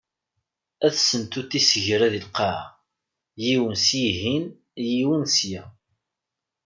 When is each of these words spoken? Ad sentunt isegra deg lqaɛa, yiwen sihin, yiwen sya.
Ad 0.85 0.95
sentunt 0.97 1.57
isegra 1.59 2.07
deg 2.13 2.23
lqaɛa, 2.25 2.65
yiwen 3.45 3.75
sihin, 3.85 4.45
yiwen 4.89 5.23
sya. 5.35 5.63